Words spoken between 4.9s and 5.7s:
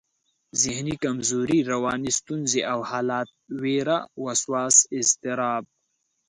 اضطراب